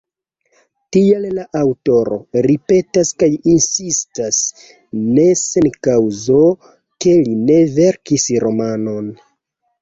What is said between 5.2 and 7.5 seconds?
sen kaŭzo, ke li